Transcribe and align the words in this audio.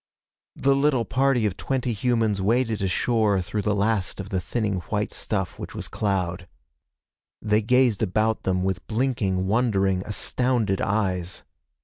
The 0.55 0.73
little 0.75 1.05
party 1.05 1.45
of 1.45 1.55
twenty 1.55 1.93
humans 1.93 2.41
waded 2.41 2.81
ashore 2.81 3.39
through 3.39 3.61
the 3.61 3.75
last 3.75 4.19
of 4.19 4.29
the 4.31 4.41
thinning 4.41 4.77
white 4.89 5.13
stuff 5.13 5.59
which 5.59 5.75
was 5.75 5.87
cloud. 5.87 6.47
They 7.39 7.61
gazed 7.61 8.01
about 8.01 8.41
them 8.41 8.63
with 8.63 8.87
blinking, 8.87 9.45
wondering, 9.45 10.01
astounded 10.07 10.81
eyes. 10.81 11.43